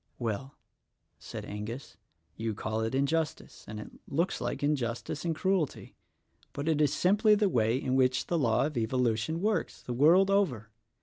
[0.17, 0.55] "Well,"
[1.19, 1.95] said Angus,
[2.35, 5.93] "you call it injustice, and it looks like injustice and cruelty;
[6.53, 10.31] but it is simply the way in which the law of evolution works— the world
[10.31, 10.71] over.